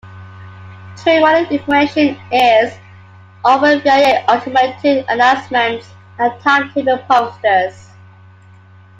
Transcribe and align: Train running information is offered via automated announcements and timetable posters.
Train 0.97 1.21
running 1.21 1.51
information 1.51 2.19
is 2.31 2.73
offered 3.45 3.83
via 3.83 4.25
automated 4.27 5.05
announcements 5.09 5.91
and 6.17 6.41
timetable 6.41 6.97
posters. 7.07 7.89